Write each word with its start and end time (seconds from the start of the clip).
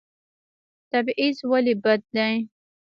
تبعیض 0.91 1.37
ولې 1.51 1.73
بد 1.83 2.01
دی؟ 2.15 2.33